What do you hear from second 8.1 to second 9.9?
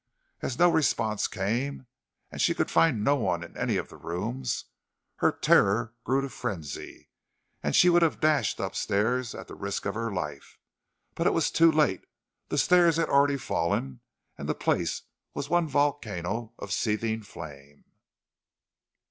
dashed up stairs at the risk